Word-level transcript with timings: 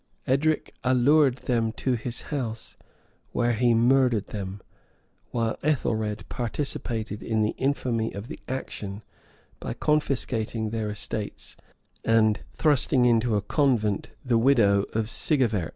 Edric 0.25 0.73
allured 0.83 1.35
them 1.45 1.67
into 1.67 1.93
his 1.93 2.21
house, 2.33 2.75
where 3.33 3.53
he 3.53 3.75
murdered 3.75 4.25
them; 4.29 4.59
while 5.29 5.59
Ethelred 5.61 6.27
participated 6.27 7.21
in 7.21 7.43
the 7.43 7.51
infamy 7.59 8.11
of 8.11 8.27
the 8.27 8.39
action, 8.47 9.03
by 9.59 9.73
confiscating 9.75 10.71
their 10.71 10.89
estates, 10.89 11.55
and 12.03 12.39
thrusting 12.57 13.05
into 13.05 13.35
a 13.35 13.43
convent 13.43 14.09
the 14.25 14.39
widow 14.39 14.85
of 14.93 15.07
Sigefert. 15.07 15.69